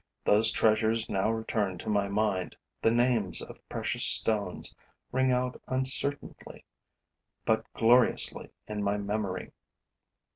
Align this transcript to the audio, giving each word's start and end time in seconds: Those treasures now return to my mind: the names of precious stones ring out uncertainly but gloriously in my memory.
Those 0.25 0.51
treasures 0.51 1.09
now 1.09 1.29
return 1.29 1.77
to 1.77 1.87
my 1.87 2.07
mind: 2.07 2.55
the 2.81 2.89
names 2.89 3.39
of 3.39 3.59
precious 3.69 4.03
stones 4.03 4.75
ring 5.11 5.31
out 5.31 5.61
uncertainly 5.67 6.65
but 7.45 7.71
gloriously 7.73 8.49
in 8.67 8.81
my 8.83 8.97
memory. 8.97 9.51